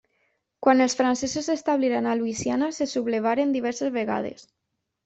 Quan 0.67 0.79
els 0.85 0.95
francesos 1.01 1.51
s'establiren 1.51 2.09
a 2.13 2.17
Louisiana 2.23 2.73
se 2.79 2.91
sublevaren 2.97 3.57
diverses 3.59 3.97
vegades. 4.03 4.53